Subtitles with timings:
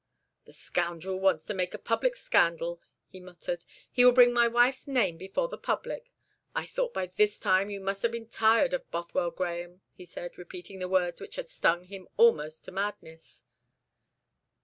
[0.45, 4.87] "The scoundrel wants to make a public scandal," he muttered; "he will bring my wife's
[4.87, 6.11] name before the public.
[6.55, 10.39] 'I thought by this time you must have been tired of Bothwell Grahame,'" he said,
[10.39, 13.43] repeating the words which had stung him almost to madness.